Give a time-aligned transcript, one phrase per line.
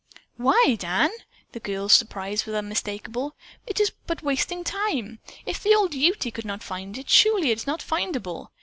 [0.37, 1.11] "Why, Dan,"
[1.51, 3.35] the girl's surprise was unmistakable,
[3.67, 5.19] "it is but wasting time.
[5.45, 8.47] If the old Ute could not find it, surely it is not findable.